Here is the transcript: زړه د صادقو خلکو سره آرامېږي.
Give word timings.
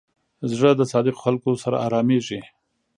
زړه 0.51 0.71
د 0.75 0.81
صادقو 0.91 1.21
خلکو 1.25 1.49
سره 1.63 1.77
آرامېږي. 1.87 2.39